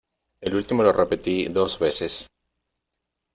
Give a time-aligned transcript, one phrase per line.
[0.41, 2.27] el último lo repetí dos veces: